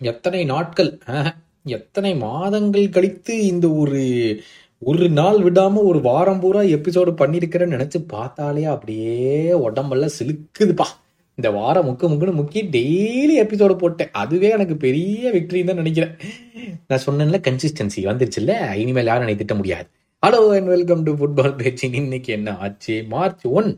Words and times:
எத்தனை 0.00 0.44
நாட்கள் 0.44 0.90
ஆஹ், 1.12 1.32
எத்தனை 1.72 2.12
மாதங்கள் 2.22 2.88
கழித்து 2.90 3.34
இந்த 3.46 3.66
ஒரு 3.74 4.02
ஒரு 4.82 5.06
நாள் 5.10 5.38
விடாம 5.40 5.82
ஒரு 5.84 6.00
வாரம் 6.00 6.40
பூரா 6.40 6.62
எபிசோடு 6.76 7.12
பண்ணியிருக்கிறேன்னு 7.20 7.76
நினைச்சு 7.76 7.98
பார்த்தாலே 8.08 8.64
அப்படியே 8.66 9.14
உடம்பெல்லாம் 9.66 10.16
சிலுக்குதுப்பா. 10.18 10.86
இந்த 11.38 11.50
வாரம் 11.50 11.86
முக்கு 11.86 12.08
முக்குன்னு 12.10 12.40
முக்கி 12.40 12.60
டெய்லி 12.70 13.34
எபிசோடு 13.42 13.74
போட்டேன். 13.76 14.10
அதுவே 14.14 14.48
எனக்கு 14.50 14.76
பெரிய 14.78 15.32
விக்டரின்னு 15.32 15.70
தான் 15.70 15.82
நினைக்கிறேன். 15.82 16.14
நான் 16.88 17.04
சொன்னேன்ல 17.06 17.40
கன்சிஸ்டன்சி 17.48 18.02
வந்துருச்சுல்ல? 18.10 18.52
இனிமேல் 18.76 19.06
யாரும் 19.06 19.26
என்னை 19.26 19.36
திட்ட 19.36 19.54
முடியாது. 19.54 19.88
Hello 20.22 20.42
and 20.56 20.68
welcome 20.68 21.02
to 21.02 21.14
football 21.14 21.56
பேச்சின் 21.56 21.98
இன்னைக்கு 22.02 22.32
என்ன 22.32 22.56
ஆச்சு? 22.60 22.96
March 23.08 23.46
one. 23.52 23.70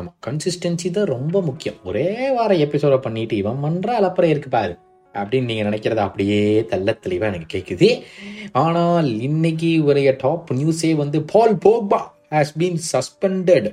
ஆமாம் 0.00 0.16
கன்சிஸ்டன்சி 0.26 0.90
தான் 0.98 1.10
ரொம்ப 1.16 1.36
முக்கியம். 1.48 1.80
ஒரே 1.90 2.08
வாரம் 2.36 2.62
எபிசோட 2.66 2.96
பண்ணிட்டு 3.06 3.36
இவன் 3.42 3.62
பண்ற 3.64 3.88
அலப்பறை 4.00 4.30
இருக்கு 4.34 4.50
பாரு 4.56 4.74
அப்படின்னு 5.14 5.48
நீங்கள் 5.50 5.68
நினைக்கிறத 5.68 6.00
அப்படியே 6.08 6.42
தள்ள 6.72 6.92
தெளிவாக 7.04 7.30
எனக்கு 7.32 7.54
கேட்குது 7.54 7.88
ஆனால் 8.64 9.08
இன்னைக்கு 9.28 9.70
உடைய 9.88 10.10
டாப் 10.22 10.52
நியூஸே 10.58 10.92
வந்து 11.02 11.20
Paul 11.32 11.56
Pogba 11.64 12.00
has 12.34 12.52
been 12.60 12.78
suspended 12.92 13.68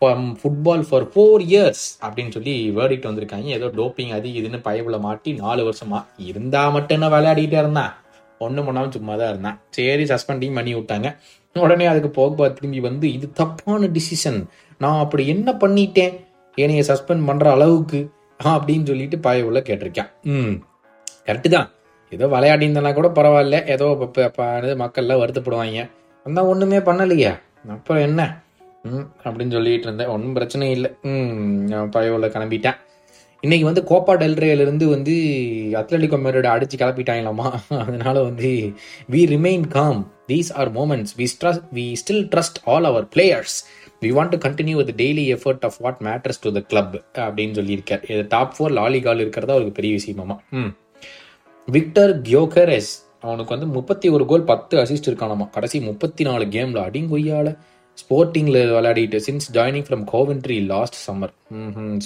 from 0.00 0.26
football 0.40 0.82
for 0.88 1.06
four 1.12 1.42
years 1.50 1.84
அப்படின்னு 2.04 2.34
சொல்லி 2.34 2.54
வேர்டிட்டு 2.78 3.08
வந்திருக்காங்க. 3.10 3.46
ஏதோ 3.58 3.68
டோப்பிங் 3.78 4.12
அது 4.16 4.30
இதுன்னு 4.40 4.58
பயவுல 4.66 4.96
மாட்டி 5.06 5.32
நாலு 5.44 5.62
வருஷமா 5.68 6.00
இருந்தால் 6.30 6.74
மட்டும் 6.74 6.96
என்ன 6.98 7.08
விளையாடிட்டே 7.14 7.58
இருந்தான். 7.62 7.94
ஒன்றும் 8.44 8.66
பண்ணாமல் 8.68 8.94
சும்மா 8.96 9.14
தான் 9.16 9.30
இருந்தான். 9.32 9.58
சரி 9.76 10.04
சஸ்பெண்டிங் 10.04 10.56
பண்ணி 10.58 10.74
விட்டாங்க. 10.74 11.10
உடனே 11.60 11.86
அதுக்கு 11.86 12.22
போக்பா 12.22 12.52
திரும்பி 12.52 12.80
வந்து 12.80 13.12
இது 13.12 13.32
தப்பான 13.32 13.86
டிசிஷன் 13.86 14.44
நான் 14.78 14.98
அப்படி 14.98 15.26
என்ன 15.26 15.52
பண்ணிட்டேன்? 15.52 16.24
என்னைய 16.54 16.82
சஸ்பெண்ட் 16.82 17.26
பண்ற 17.26 17.50
அளவுக்கு. 17.50 18.10
அப்படின்னு 18.44 18.86
சொல்லிட்டு 18.86 19.16
பாயவுள்ள 19.16 19.54
கேட்டிருக்கேன். 19.54 20.10
ம். 20.22 20.62
கரெக்டு 21.26 21.48
தான். 21.48 21.70
ஏதோ 22.10 22.26
விளையாடிந்தனா 22.26 22.94
கூட 22.94 23.08
பரவாயில்ல. 23.08 23.68
ஏதோ 23.68 24.10
மக்கள்லாம் 24.14 25.20
வருத்தப்படுவாங்க. 25.24 25.90
அந்த 26.24 26.46
ஒன்றுமே 26.46 26.78
பண்ணலையா. 26.78 27.38
அப்புறம் 27.68 28.02
என்ன? 28.02 28.42
ம் 28.82 29.10
அப்படின்னு 29.24 29.50
சொல்லிட்டு 29.50 29.82
இருந்தேன். 29.82 30.06
ஒன்றும் 30.06 30.32
பிரச்சனை 30.32 30.70
இல்லை. 30.70 30.94
ம் 31.02 31.88
பழைய 31.90 32.18
கிளம்பிட்டேன். 32.18 32.74
இன்னைக்கு 33.46 33.66
வந்து 33.66 33.82
கோப்பா 33.82 34.12
டெல்ரேலேருந்து 34.22 34.84
வந்து 34.84 35.12
அத்லட்டிகோ 35.72 36.16
மேரோட 36.22 36.46
அடிச்சு 36.54 36.76
கிளப்பிட்டாங்களாமா? 36.76 37.48
அதனால 37.86 38.22
வந்து 38.22 38.50
we 39.10 39.20
remain 39.32 39.66
calm 39.68 40.00
these 40.28 40.52
are 40.52 40.72
moments 40.72 41.12
we 41.16 41.26
trust 41.40 41.66
we 41.74 41.84
still 42.00 42.24
trust 42.32 42.58
all 42.64 42.84
our 42.84 43.04
players 43.04 43.56
we 44.00 44.08
want 44.16 44.28
to 44.28 44.38
continue 44.38 44.74
with 44.74 44.90
daily 45.00 45.24
effort 45.34 45.64
of 45.64 45.78
what 45.78 46.00
matters 46.04 46.40
to 46.40 46.52
the 46.52 46.60
club 46.60 46.94
அப்படின்னு 47.18 47.56
சொல்லியிருக்கார். 47.58 48.10
இது 48.10 48.26
டாப் 48.28 48.54
ஃபோர் 48.56 48.74
லாலிகால் 48.78 49.20
இருக்கிறதா 49.20 49.52
அவருக்கு 49.52 49.80
பெரிய 49.80 49.92
விஷயமாமா 49.96 50.36
ம். 50.50 50.72
விக்டர் 51.68 52.22
கியோகரஸ் 52.22 52.92
அவனுக்கு 53.20 53.52
வந்து 53.58 53.66
முப்பத்தி 53.66 54.08
ஒரு 54.08 54.26
கோல் 54.26 54.44
பத்து 54.44 54.76
அசிஸ்ட் 54.78 55.10
இருக்கானாமா? 55.10 55.50
கடைசி 55.50 55.80
முப்பத்தி 55.80 56.24
நாலு 56.24 56.44
கேம்ல 56.46 56.80
அடிங்கொய்யால 56.88 57.48
ஸ்போர்ட்டிங்ல 57.98 58.58
விளையாடிட்டு 58.70 59.20
since 59.28 59.46
joining 59.52 59.86
from 59.88 60.06
Coventry 60.12 60.66
last 60.66 61.10
summer 61.10 61.34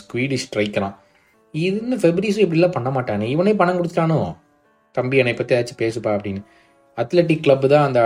Swedish 0.00 0.46
ஸ்ட்ரைக்கரான் 0.46 0.96
இதுன்னு 1.54 1.96
ஃபெப்ரிஸும் 2.02 2.44
இப்படிலாம் 2.46 2.76
பண்ண 2.76 2.88
மாட்டானே. 2.96 3.26
இவனே 3.34 3.52
பணம் 3.60 3.78
கொடுத்துட்டானோ? 3.78 4.18
தம்பி 4.94 5.20
என்னை 5.22 5.34
பற்றி 5.34 5.54
ஏதாச்சும் 5.56 5.80
பேசுப்பா 5.84 6.10
அப்படின்னு. 6.16 6.42
அத்லட்டிக் 6.98 7.42
கிளப் 7.44 7.66
தான் 7.72 7.86
அந்த 7.88 8.00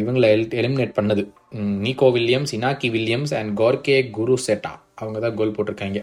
இவங்களை 0.00 0.28
எல் 0.34 0.46
எலிமினேட் 0.60 0.96
பண்ணது. 0.98 1.22
Nico 1.54 1.82
Nico 1.86 2.08
Williams 2.16 2.52
Inaki 2.56 2.88
Williams 2.96 3.32
and 3.38 3.52
Gorka 3.60 3.96
Guruzeta 4.46 4.72
அவங்க 5.00 5.18
தான் 5.24 5.36
கோல் 5.38 5.54
போட்டிருக்காங்க. 5.56 6.00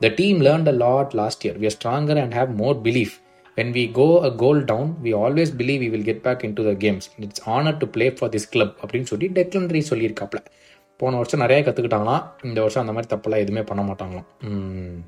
The 0.00 0.08
team 0.20 0.38
learn 0.46 0.68
a 0.72 0.76
lot 0.84 1.14
last 1.20 1.44
year 1.46 1.58
we 1.62 1.68
are 1.70 1.76
stronger 1.78 2.20
and 2.22 2.36
have 2.38 2.52
more 2.62 2.78
belief 2.86 3.14
when 3.56 3.72
we 3.76 3.84
go 3.98 4.08
a 4.28 4.30
goal 4.42 4.62
down 4.70 4.90
we 5.04 5.12
always 5.24 5.52
believe 5.60 5.80
we 5.84 5.90
will 5.94 6.06
get 6.08 6.22
back 6.26 6.42
in 6.48 6.56
to 6.58 6.64
the 6.70 6.74
games 6.84 7.06
it's 7.26 7.44
honour 7.56 7.78
to 7.82 7.88
play 7.96 8.08
for 8.18 8.32
this 8.34 8.48
club 8.54 8.74
அப்படின்னு 8.82 9.10
சொல்லி 9.12 9.28
டெக்லன்ரி 9.38 9.82
சொல்லியிருக்காப்ல 9.90 10.40
போன 11.00 11.16
வருஷம் 11.20 11.42
நிறைய 11.44 11.60
கற்றுக்கிட்டாங்களாம் 11.64 12.24
இந்த 12.48 12.58
வருஷம் 12.64 12.82
அந்த 12.84 12.94
மாதிரி 12.94 13.10
தப்பெல்லாம் 13.14 13.42
எதுவுமே 13.44 13.62
பண்ண 13.70 13.82
மாட்டாங்களாம். 13.88 14.28
ம், 14.50 14.98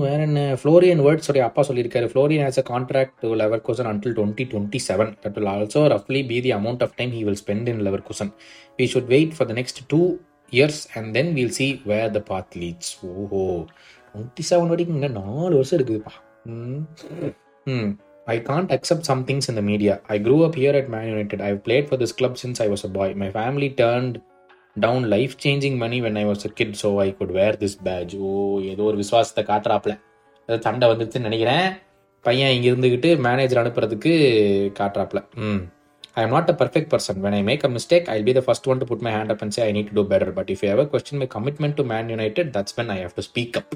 வேற 0.00 0.22
என்ன? 0.22 0.58
ஃப்ளோரியன் 0.62 1.00
வேர்ட்ஸோடைய 1.06 1.38
அப்பா 1.38 1.64
சொல்லியிருக்காரு. 1.68 2.06
Florian 2.12 2.44
has 2.46 2.58
a 2.58 2.62
contract 2.68 3.10
to 3.20 3.34
Leverkusen 3.68 3.88
until 3.90 4.14
twenty 4.18 4.44
twenty 4.52 4.78
seven 4.88 5.12
that 5.22 5.32
will 5.32 5.48
also 5.48 5.80
ரஃப்லி 5.94 6.26
be 6.26 6.40
the 6.40 6.52
amount 6.52 6.82
of 6.82 6.94
time 6.96 7.10
he 7.10 7.24
will 7.24 7.36
spend 7.46 7.68
in 7.68 7.80
Leverkusen 8.10 8.32
we 8.78 8.86
should 8.94 9.04
wait 9.04 9.32
for 9.36 9.48
the 9.48 9.52
next 9.52 9.80
two 9.86 10.16
years 10.50 10.80
and 10.94 11.12
then 11.12 11.32
will 11.32 11.50
see 11.50 11.82
where 11.84 12.10
the 12.10 12.20
path 12.20 12.56
leads 12.58 12.92
ஓஹோ. 13.02 13.64
Twenty 14.14 14.42
seven 14.50 14.66
வரைக்கும் 14.66 15.02
இன்னும் 15.02 15.24
நாலு 15.24 15.54
வருஷம் 15.54 15.80
இருக்குதுப்பா. 15.80 16.14
ம். 16.44 16.86
ம். 17.64 17.98
I 18.26 18.38
can't 18.38 18.70
accept 18.70 19.04
some 19.08 19.22
things 19.24 19.48
in 19.48 19.56
the 19.56 19.62
media. 19.62 20.00
I 20.06 20.20
grew 20.20 20.40
up 20.44 20.54
here 20.54 20.74
at 20.80 20.88
Man 20.88 21.06
United. 21.06 21.40
I've 21.40 21.62
played 21.68 21.86
for 21.86 21.98
this 21.98 22.22
club 22.22 22.34
since 22.46 22.58
I 22.58 22.68
was 22.68 22.84
a 22.86 22.88
boy. 22.88 23.14
My 23.14 23.28
family 23.28 23.74
down 24.76 25.06
life 25.08 25.34
changing 25.44 25.76
money 25.76 25.96
when 26.00 26.18
I 26.20 26.24
was 26.24 26.46
a 26.46 26.50
kid 26.54 26.76
so 26.82 26.90
I 27.02 27.08
could 27.14 27.32
wear 27.32 27.56
this 27.62 27.76
patch 27.82 28.14
oh 28.20 28.30
ஏதோ 28.72 28.82
ஒரு 28.82 28.96
விசுவாசத்தை 28.96 29.42
காட்டுறாப்ல 29.48 29.94
ஏதோ 30.48 30.58
சண்டை 30.60 30.86
வந்துருச்சுன்னு 30.90 31.28
நினைக்கிறேன் 31.28 31.66
பையன் 32.24 32.54
இங்கே 32.54 32.68
இருந்துக்கிட்டு 32.70 33.10
மேனேஜர் 33.26 33.60
அனுப்புறதுக்கு 33.62 34.12
காட்டுறாப்ல 34.80 35.20
ம் 35.44 35.60
I 36.16 36.22
am 36.24 36.34
not 36.36 36.50
a 36.50 36.56
perfect 36.60 36.90
person 36.92 37.20
when 37.24 37.36
I 37.38 37.42
make 37.42 37.64
a 37.64 37.70
mistake 37.70 38.08
I 38.10 38.18
be 38.22 38.32
the 38.32 38.42
first 38.46 38.66
one 38.70 38.80
to 38.82 38.86
put 38.90 39.04
my 39.06 39.12
hand 39.16 39.32
up 39.34 39.42
and 39.44 39.54
say 39.56 39.62
I 39.62 39.72
need 39.72 39.90
to 39.90 39.96
do 39.98 40.04
better 40.10 40.32
but 40.38 40.50
if 40.50 40.64
have 40.66 40.82
question 40.94 41.20
my 41.22 41.28
commitment 41.36 41.76
to 41.76 41.84
Man 41.92 42.10
United 42.10 42.50
that's 42.56 42.76
when 42.78 42.90
I 42.90 42.98
have 43.02 43.14
to 43.14 43.24
speak 43.28 43.56
up 43.56 43.74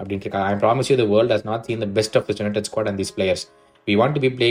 அப்படின்ட்டு 0.00 0.26
இருக்கா 0.26 0.42
I 0.46 0.54
promise 0.62 0.90
you 0.92 0.96
the 0.96 1.06
world 1.10 1.34
has 1.34 1.46
not 1.50 1.64
seen 1.68 1.82
the 1.84 1.88
best 1.98 2.16
of 2.20 2.30
United 2.34 2.68
squad 2.70 2.90
and 2.90 3.00
these 3.02 3.14
players 3.18 3.44
we 3.87 3.93
want 3.99 4.15
to 4.15 4.21
be 4.25 4.31
play 4.37 4.47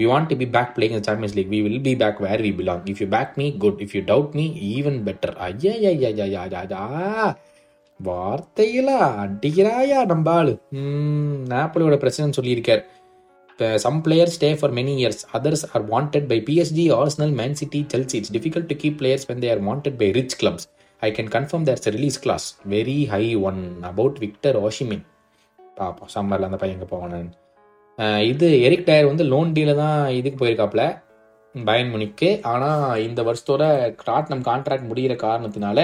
we 0.00 0.06
want 0.12 0.30
to 0.30 0.36
be 0.36 0.46
back 0.56 0.72
playing 0.76 0.94
இந்த 0.96 1.04
Champions 1.08 1.36
League 1.38 1.52
we 1.54 1.60
will 1.66 1.80
be 1.80 1.94
back 1.96 2.18
where 2.26 2.42
we 2.46 2.52
belong 2.60 2.84
if 2.92 3.00
you 3.02 3.08
back 3.08 3.32
me 3.34 3.46
good 3.64 3.80
if 3.84 3.94
you 3.96 4.02
doubt 4.12 4.34
me 4.40 4.46
even 4.74 4.98
better 5.08 5.34
ஐயா 5.48 5.72
ஐயா 5.94 6.26
ஐயா 6.26 6.42
ஐயா 6.42 6.82
வார்த்தையில 8.00 8.90
அடிக்கிறாயா 9.22 10.00
நம்ம 10.06 10.30
ஆளு 10.32 10.52
நாப்பலியோட 11.54 11.98
president 12.04 12.38
சொல்லியிருக்கார் 12.40 12.84
some 13.84 13.98
players 14.06 14.32
stay 14.38 14.50
for 14.60 14.68
many 14.78 14.94
years 15.02 15.18
others 15.36 15.60
are 15.74 15.82
wanted 15.92 16.24
by 16.30 16.36
psg 16.48 16.80
arsenal 16.96 17.30
man 17.38 17.52
city 17.60 17.80
chelsea 17.92 18.18
it's 18.20 18.32
difficult 18.36 18.66
to 18.72 18.76
keep 18.82 18.94
players 19.02 19.22
when 19.28 19.38
they 19.42 19.50
are 19.54 19.60
wanted 19.68 19.94
by 20.02 20.08
rich 20.18 20.34
clubs 20.40 20.64
i 21.02 21.10
can 21.10 21.28
confirm 21.36 21.62
there's 21.68 21.86
a 21.90 21.94
release 21.96 22.18
clause 22.24 22.46
very 22.74 22.98
high 23.14 23.30
one 23.48 23.62
about 23.92 24.20
victor 24.24 24.52
oshimin 24.66 25.02
பாப்போம் 25.80 26.10
சம்மரில் 26.14 26.46
அந்த 26.48 26.56
பையன் 26.56 26.76
எங்கே 26.76 26.88
போவானு 26.92 27.18
இது 28.31 28.47
Eric 28.61 28.87
tyre 28.87 29.09
வந்து 29.09 29.25
loan 29.31 29.53
டீல 29.55 29.71
தான் 29.75 29.97
இதுக்கு 30.17 30.39
போயிருக்காப்ல 30.39 30.83
பயன் 31.55 31.91
முனிக்கு. 31.93 32.29
ஆனால் 32.51 32.75
இந்த 33.01 33.21
வருஷத்தோட 33.23 33.63
டாட்னம் 34.07 34.43
கான்ட்ராக்ட் 34.47 34.89
முடிகிற 34.89 35.15
காரணத்தினால 35.23 35.79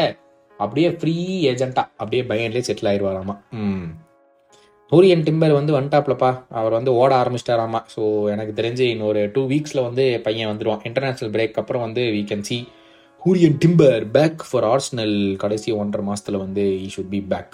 அப்படியே 0.60 0.90
ஃப்ரீ 0.98 1.16
ஏஜென்ட்டா 1.50 1.84
அப்படியே 1.98 2.22
பயன்லேயே 2.30 2.68
செட்டில் 2.68 2.90
ஆயிடுவாராமா 2.92 3.36
ம். 3.62 3.88
நூரியன் 4.92 5.24
டிம்பர் 5.24 5.58
வந்து 5.58 5.76
வந்துட்டாப்லப்பா. 5.76 6.30
அவர் 6.52 6.78
வந்து 6.78 6.92
ஓட 6.94 7.12
ஆரம்பிச்சிட்டாராமா. 7.22 7.80
ஸோ 7.96 8.02
எனக்கு 8.34 8.54
தெரிஞ்சு 8.54 8.86
இன்னொரு 8.94 9.22
டூ 9.34 9.42
வீக்ஸில் 9.50 9.86
வந்து 9.88 10.06
பையன் 10.26 10.52
வந்துடுவான் 10.52 10.84
இன்டர்நேஷ்னல் 10.90 11.34
பிரேக் 11.36 11.60
அப்புறம் 11.62 11.86
வந்து 11.86 12.04
we 12.16 12.22
can 12.30 12.48
see 12.50 12.58
Jurrien 13.22 13.58
Timber 13.58 14.02
back 14.12 14.42
for 14.50 14.66
Arsenal 14.66 15.16
கடைசி 15.38 15.70
ஒன்றரை 15.78 16.06
மாதத்தில் 16.06 16.44
வந்து 16.44 16.66
he 16.78 16.90
should 16.96 17.12
be 17.12 17.22
back 17.30 17.54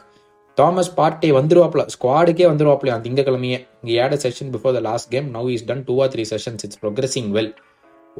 Thomas 0.57 0.91
Partey 0.97 1.29
வந்துருவாப்ல 1.37 1.83
ஸ்குவாடுக்கே 1.93 2.45
வந்துருவாப்ல 2.49 2.91
அந்த 2.93 3.05
திங்கக்கிழமையே. 3.07 3.57
இங்கே 3.81 3.93
ஏட 4.03 4.17
session 4.23 4.51
before 4.55 4.75
the 4.77 4.81
last 4.89 5.09
game 5.13 5.29
now 5.37 5.47
is 5.53 5.65
done 5.69 5.83
two 5.87 5.95
or 6.03 6.11
three 6.15 6.25
sessions 6.33 6.63
it's 6.65 6.79
progressing 6.83 7.29
well 7.37 7.53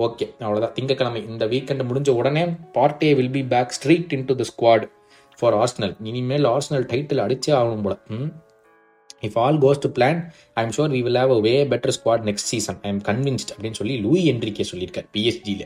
okay 0.06 0.26
அவ்வளோதான் 0.46 0.74
திங்கக்கிழமை. 0.78 1.22
இந்த 1.32 1.46
வீக்கெண்ட் 1.54 1.84
முடிஞ்ச 1.90 2.10
உடனே 2.22 2.44
Partey 2.78 3.12
will 3.20 3.34
be 3.38 3.44
back 3.54 3.76
straight 3.78 4.16
in 4.18 4.26
to 4.32 4.36
the 4.42 4.46
squad 4.52 4.88
for 5.40 5.58
Arsenal 5.62 5.94
இனிமேல் 6.12 6.48
ஆர்ஸ்னல் 6.54 6.88
டைட்டில் 6.94 7.24
அடிச்சே 7.26 7.54
ஆகணும் 7.60 7.86
போல. 7.86 7.96
If 9.28 9.38
all 9.44 9.60
goes 9.66 9.84
to 9.86 9.90
plan 9.98 10.20
I 10.60 10.64
am 10.66 10.74
sure 10.78 10.92
we 10.98 11.02
will 11.06 11.20
have 11.22 11.34
a 11.38 11.40
way 11.48 11.56
better 11.74 11.96
squad 11.98 12.26
next 12.30 12.50
season 12.54 12.80
I 12.86 12.90
am 12.94 13.04
convinced 13.10 13.54
அப்படின்னு 13.54 13.80
சொல்லி 13.82 13.96
Luis 14.06 14.24
என்ட்ரிக்கே 14.34 14.66
சொல்லியிருக்கார் 14.72 15.10
பிஎஸ்டியில் 15.16 15.66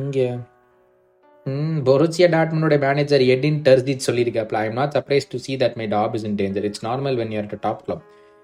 இங்கே. 0.00 0.28
Borussia 1.46 2.26
டாட்மனோட 2.30 2.78
manager 2.78 3.20
Edin 3.20 3.58
Terzic 3.62 4.06
சொல்லியிருக்காப்ல 4.06 4.52
I'm 4.52 4.72
not 4.72 4.92
surprise 4.92 5.26
to 5.28 5.38
see 5.38 5.56
that 5.58 5.74
my 5.74 5.86
top 5.86 6.14
is 6.14 6.24
in 6.24 6.34
danger 6.34 6.64
it's 6.64 6.84
normal 6.86 7.16
when 7.16 7.32
you're 7.32 7.46
at 7.46 7.54
a 7.54 7.58
top 7.68 7.78
club. 7.86 8.00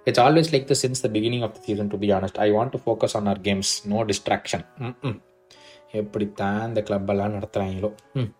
It's 0.06 0.18
always 0.18 0.48
like 0.52 0.66
this 0.68 0.86
since 0.86 1.02
the 1.02 1.10
beginning 1.10 1.42
of 1.42 1.52
the 1.54 1.60
season 1.60 1.88
to 1.90 1.96
be 1.96 2.08
honest. 2.12 2.38
I 2.38 2.52
want 2.52 2.70
to 2.72 2.78
focus 2.86 3.14
on 3.14 3.26
our 3.26 3.40
games 3.42 3.70
no 3.88 4.04
எப்படித்தான் 5.92 6.68
இந்த 6.68 6.82
club 6.82 7.10
எல்லாம் 7.10 7.34
நடத்துறாங்களோ. 7.34 7.90
ம். 8.14 8.30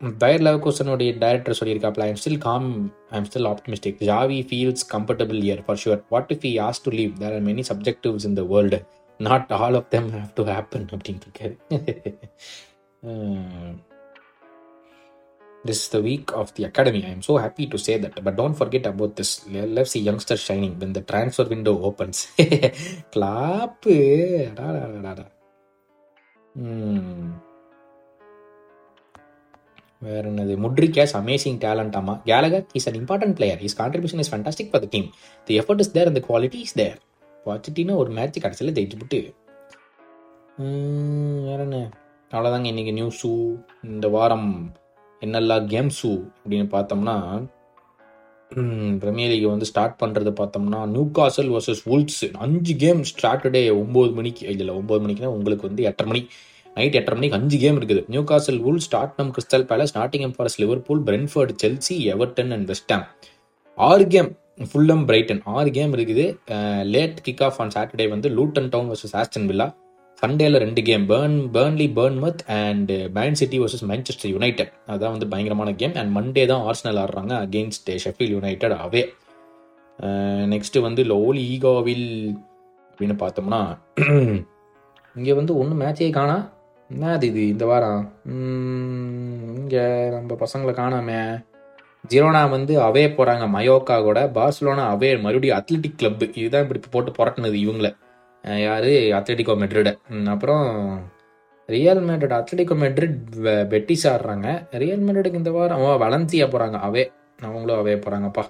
பயர் 0.00 0.42
லெவகோசனுடைய 0.42 1.18
director 1.18 1.58
சொல்லியிருக்காப்ல 1.60 2.00
I'm 2.00 2.18
still 2.24 2.38
calm 2.38 2.68
I'm 3.10 3.24
still 3.24 3.46
optimistic 3.46 4.00
Xavi 4.00 4.38
feels 4.48 4.84
comfortable 4.92 5.40
here 5.42 5.62
for 5.66 5.80
sure 5.84 6.02
what 6.08 6.30
if 6.30 6.44
he 6.44 6.52
has 6.60 6.82
to 6.82 6.90
leave 6.90 7.12
there 7.18 7.32
are 7.32 7.42
many 7.42 7.64
subjectives 7.68 8.24
in 8.24 8.34
the 8.34 8.42
world 8.42 8.80
not 9.20 9.52
all 9.52 9.74
of 9.74 9.88
them 9.88 10.10
have 10.10 10.28
to 10.34 10.44
happen 10.44 10.86
அப்படின்ட்டு 10.92 11.28
இருக்காரு. 11.28 11.54
this 15.64 15.78
is 15.78 15.88
the 15.88 16.00
week 16.00 16.32
of 16.32 16.54
the 16.54 16.64
academy. 16.64 17.04
I 17.04 17.10
am 17.10 17.22
so 17.22 17.36
happy 17.36 17.66
to 17.66 17.78
say 17.78 17.98
that. 17.98 18.22
But 18.22 18.36
don't 18.36 18.54
forget 18.54 18.86
about 18.86 19.16
this. 19.16 19.30
Let's 19.48 19.90
see 19.90 20.00
youngsters 20.00 20.40
shining 20.40 20.78
when 20.78 20.92
the 20.92 21.02
transfer 21.02 21.44
window 21.44 21.82
opens. 21.82 22.28
Clap. 23.12 23.80
Da, 23.82 24.54
da, 24.54 24.72
da, 24.72 25.00
da, 25.00 25.14
da. 25.14 25.24
Hmm. 26.54 27.30
வேற 30.02 30.22
என்னது 30.30 30.54
Mudryk 30.62 30.94
has 30.96 31.12
amazing 31.18 31.58
talent 31.64 31.96
ஆமா 31.98 32.14
Gallagher 32.22 32.64
is 32.78 32.86
an 32.88 32.96
important 33.00 33.36
player 33.38 33.60
his 33.66 33.76
contribution 33.80 34.22
is 34.22 34.30
fantastic 34.32 34.70
for 34.70 34.82
the 34.84 34.88
team 34.94 35.06
the 35.46 35.54
effort 35.60 35.82
is 35.84 35.92
there 35.96 36.10
அந்த 36.10 36.20
quality 36.28 36.60
is 36.66 36.74
there 36.80 36.96
வாச்சிட்டினா 37.46 37.96
ஒரு 38.02 38.10
match 38.18 38.38
கடைசியில் 38.44 38.74
ஜெயிச்சுட்டு 38.78 39.20
வேற 41.46 41.58
என்ன 41.66 41.78
அவ்வளோதாங்க 42.34 42.68
இன்னைக்கு 42.70 42.92
நியூஸு 42.98 43.30
இந்த 43.88 44.06
வாரம் 44.14 44.46
என்னெல்லாம் 45.22 45.64
கேம்ஸு 45.72 46.10
அப்படின்னு 46.42 46.66
பார்த்தோம்னா 46.74 47.16
பிரீமியர் 49.02 49.30
லீக் 49.32 49.44
வந்து 49.52 49.68
ஸ்டார்ட் 49.70 49.98
பண்ணுறது 50.02 50.30
பார்த்தோம்னா 50.38 50.80
நியூ 50.94 51.04
காசல் 51.18 51.50
வர்சஸ் 51.54 51.82
வுல்ஸ் 51.90 52.22
அஞ்சு 52.44 52.74
கேம் 52.84 53.02
சாட்டர்டே 53.22 53.62
ஒம்பது 53.82 54.12
மணிக்கு 54.18 54.46
இதில் 54.54 54.72
ஒம்பது 54.78 55.02
மணிக்குனா 55.04 55.32
உங்களுக்கு 55.36 55.68
வந்து 55.68 55.84
எட்டரை 55.90 56.08
மணி 56.12 56.22
நைட் 56.76 56.96
எட்டரை 57.00 57.16
மணிக்கு 57.18 57.38
அஞ்சு 57.40 57.56
கேம் 57.64 57.78
இருக்குது. 57.80 58.02
Newcastle 58.30 58.60
Wolves 58.66 58.90
Tottenham 58.94 59.32
Crystal 59.36 59.66
Palace 59.72 59.94
Nottingham 59.98 60.34
Forest 60.36 60.62
Liverpool 60.64 61.02
Brentford 61.08 61.54
Chelsea 61.64 61.96
Everton 62.14 62.52
and 62.56 62.68
West Ham 62.72 63.06
ஆறு 63.78 64.06
கேம் 64.14 64.30
ஃபுல்லம் 64.70 65.04
பிரைட்டன் 65.10 65.42
ஆறு 65.56 65.70
கேம் 65.78 65.94
இருக்குது. 65.98 66.26
Late 66.94 67.20
kick 67.28 67.44
off 67.48 67.60
on 67.64 67.74
Saturday 67.76 68.08
வந்து 68.16 68.30
Luton 68.38 68.72
Town 68.74 68.90
versus 68.92 69.16
Aston 69.20 69.48
Villa 69.52 69.68
சண்டேல 70.22 70.58
ரெண்டு 70.62 70.80
game 70.88 71.04
Burn 71.10 71.36
Burnley 71.54 71.86
Bournemouth 71.96 72.42
and 72.56 72.90
Man 73.16 73.38
City 73.40 73.56
versus 73.62 73.86
Manchester 73.90 74.30
United 74.34 74.70
அதான் 74.92 75.14
வந்து 75.14 75.28
பயங்கரமான 75.32 75.70
game 75.80 75.96
and 76.00 76.12
Monday 76.18 76.44
தான் 76.50 76.62
ஆர்ஸ்னல் 76.68 76.98
ஆடுறாங்க 77.02 77.32
against 77.44 77.90
Sheffield 78.04 78.34
United 78.34 78.74
away 78.84 79.02
next 80.52 80.78
வந்து 80.86 81.04
லோல் 81.12 81.40
ஈகாவில் 81.54 82.06
அப்படின்னு 82.90 83.16
பார்த்தோம்னா 83.22 83.60
இங்கே 85.16 85.32
வந்து 85.38 85.52
ஒன்றும் 85.60 85.82
மேட்சே 85.82 86.10
காணா? 86.18 86.36
என்ன 86.90 87.10
அது 87.16 87.26
இது 87.32 87.42
இந்த 87.54 87.64
வாரம்? 87.70 88.04
இங்கே 89.58 89.82
நம்ம 90.14 90.36
பசங்களை 90.44 90.72
காணாமே. 90.78 91.18
ஜிரோனா 92.12 92.44
வந்து 92.54 92.72
அவே 92.86 93.04
போகிறாங்க 93.18 93.44
மயோக்கா 93.56 93.96
கூட 94.02 94.20
பார்சலோனா 94.38 94.84
அவே 94.94 95.10
மறுபடியும் 95.24 95.58
அத்லெட்டிக் 95.58 95.98
கிளப் 96.00 96.24
இதுதான் 96.40 96.64
இப்படி 96.66 96.82
போட்டு 96.90 97.12
புரட்டினது 97.18 97.58
இவங்கள. 97.64 97.90
யார்? 98.66 98.90
அத்லெட்டிகோ 99.18 99.54
மெட்ரிட் 99.62 99.90
அப்புறம் 100.34 100.64
Real 101.68 102.00
Madrid 102.08 102.34
Atletico 102.38 102.74
Madrid 102.84 103.18
Betis 103.72 104.06
ஆடுறாங்க. 104.12 104.48
ரியல் 104.82 105.04
மெட்ரிடுக்கு 105.08 105.40
இந்த 105.42 105.52
வாரம் 105.58 105.82
ஓ 105.84 105.90
போகிறாங்க 106.54 106.78
அவே 106.88 107.04
அவங்களும் 107.48 107.78
அவே 107.82 107.94
போகிறாங்கப்பா 108.04 108.44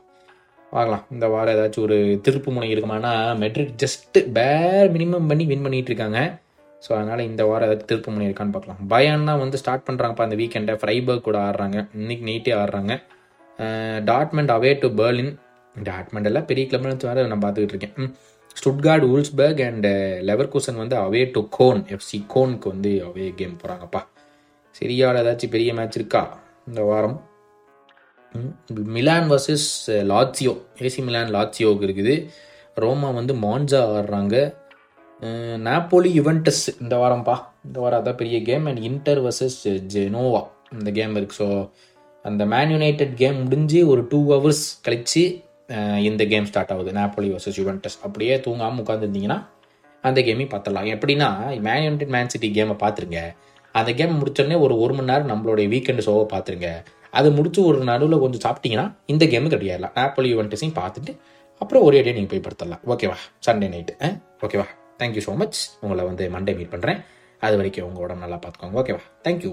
பார்க்கலாம். 0.74 1.04
இந்த 1.14 1.26
வாரம் 1.32 1.54
ஏதாச்சும் 1.56 1.84
ஒரு 1.86 1.96
திருப்பு 2.26 2.50
முனை 2.54 2.68
இருக்குமானா 2.74 3.12
மெட்ரிட் 3.42 3.72
ஜஸ்ட்டு 3.82 4.20
பேர் 4.38 4.88
மினிமம் 4.96 5.28
பண்ணி 5.30 5.44
வின் 5.50 5.64
பண்ணிகிட்டு 5.66 5.92
இருக்காங்க. 5.92 6.20
ஸோ 6.84 6.90
அதனால் 6.98 7.26
இந்த 7.30 7.42
வாரம் 7.50 7.66
ஏதாச்சும் 7.68 7.90
திருப்பு 7.90 8.12
முனை 8.14 8.26
இருக்கான்னு 8.28 8.54
பார்க்கலாம். 8.56 8.80
பயான்னா 8.92 9.34
வந்து 9.44 9.60
ஸ்டார்ட் 9.62 9.86
பண்ணுறாங்கப்பா 9.88 10.26
அந்த 10.28 10.38
வீக்கெண்டை 10.40 10.76
ஃப்ரைபர்க் 10.82 11.26
கூட 11.28 11.38
ஆடுறாங்க. 11.48 11.78
இன்னைக்கு 12.00 12.24
நைட்டே 12.30 12.54
ஆடுறாங்க. 12.62 12.94
Dortmund 14.10 14.54
away 14.56 14.72
to 14.82 14.88
Berlin 15.00 15.32
Dortmund 15.76 16.28
எல்லாம் 16.30 16.48
பெரிய 16.50 16.64
கிளப்னு 16.70 17.08
வேறு 17.08 17.30
நான் 17.32 17.44
பார்த்துக்கிட்டு 17.44 17.74
இருக்கேன். 17.76 18.10
ஸ்டுட்கார்ட் 18.56 19.04
ஊல்ஸ்பர்க் 19.04 19.60
அண்ட் 19.68 19.86
லெவர்கூசன் 20.30 20.80
வந்து 20.82 20.96
அவே 20.96 21.22
டு 21.30 21.42
கோன் 21.50 21.82
எஃப்சி 21.96 22.18
கோனுக்கு 22.34 22.68
வந்து 22.68 22.92
அவே 23.08 23.26
கேம் 23.34 23.58
போகிறாங்கப்பா 23.62 24.00
சரியால் 24.74 25.18
ஏதாச்சும் 25.20 25.52
பெரிய 25.54 25.70
மேட்ச் 25.74 25.96
இருக்கா? 25.98 26.22
இந்த 26.68 26.82
வாரம். 26.82 27.16
Milan 28.96 29.28
versus 29.32 29.68
Lazio 30.10 30.52
AC 30.78 31.00
Milan 31.04 31.32
லாட்சியோவுக்கு 31.36 31.86
இருக்குது. 31.88 32.14
ரோமா 32.76 33.08
வந்து 33.14 33.34
மான்ஜா 33.34 33.80
ஆடுறாங்க. 33.96 34.36
நாப்போலி 35.66 36.10
யுவென்டஸ் 36.18 36.62
இந்த 36.80 36.94
வாரம்ப்பா 36.96 37.34
இந்த 37.64 37.80
வாரம் 37.80 38.00
அதான் 38.00 38.18
பெரிய 38.20 38.38
game 38.42 38.64
and 38.66 38.80
Inter 38.88 39.20
versus 39.26 39.58
Genoa 39.94 40.42
இந்த 40.72 40.90
கேம் 40.90 41.14
இருக்குது 41.16 41.38
ஸோ 41.40 41.46
அந்த 42.24 42.42
மேன் 42.46 42.70
யுனைடெட் 42.70 43.14
கேம் 43.14 43.36
முடிஞ்சு 43.42 43.80
ஒரு 43.86 44.02
டூ 44.08 44.20
ஹவர்ஸ் 44.32 44.64
கழிச்சு 44.86 45.22
இந்த 46.08 46.22
கேம் 46.32 46.46
ஸ்டார்ட் 46.50 46.72
ஆகுது. 46.74 46.90
நாப்போலி 47.00 47.28
வர்சஸ் 47.34 47.58
யுவென்டஸ் 47.60 47.98
அப்படியே 48.06 48.34
தூங்காமல் 48.46 48.82
உட்காந்துருந்தீங்கன்னா 48.84 49.38
அந்த 50.08 50.18
கேமையும் 50.26 50.52
பார்த்துடலாம். 50.54 50.88
எப்படின்னா 50.94 51.28
மேன் 51.66 51.84
யுனைடெட் 51.86 52.12
மேன் 52.16 52.32
சிட்டி 52.32 52.48
கேமை 52.56 52.74
பார்த்துருங்க. 52.84 53.20
அந்த 53.80 53.90
கேம் 53.98 54.18
முடிச்சோடனே 54.20 54.56
ஒரு 54.64 54.74
ஒரு 54.84 54.94
மணி 54.96 55.10
நேரம் 55.10 55.30
நம்மளுடைய 55.32 55.66
வீக்கெண்டு 55.74 56.04
ஷோவை 56.08 56.24
பார்த்துருங்க. 56.32 56.70
அது 57.18 57.28
முடிச்சு 57.38 57.60
ஒரு 57.68 57.78
நடுவில் 57.90 58.22
கொஞ்சம் 58.24 58.42
சாப்பிட்டீங்கன்னா 58.46 58.86
இந்த 59.12 59.24
கேமு 59.32 59.52
கிடையாதுலாம் 59.54 59.94
நாப்போலி 59.98 60.28
யுவென்டஸையும் 60.32 60.76
பார்த்துட்டு 60.80 61.12
அப்புறம் 61.62 61.84
ஒரே 61.88 61.98
டே 62.04 62.12
நீங்கள் 62.16 62.32
போய் 62.32 62.44
படுத்துடலாம். 62.46 62.82
ஓகேவா 62.92 63.16
சண்டே 63.46 63.68
நைட்டு 63.74 64.10
ஓகேவா 64.46 64.66
தேங்க்யூ 65.00 65.22
ஸோ 65.26 65.34
மச் 65.42 65.58
உங்களை 65.84 66.02
வந்து 66.10 66.24
மண்டே 66.34 66.54
மீட் 66.58 66.72
பண்ணுறேன் 66.74 67.00
அது 67.46 67.54
வரைக்கும் 67.60 67.86
உங்கள் 67.88 68.04
உடம்பு 68.06 68.24
நல்லா 68.24 68.38
பார்த்துக்கோங்க. 68.42 68.76
ஓகேவா 68.82 69.02
தேங்க்யூ 69.26 69.52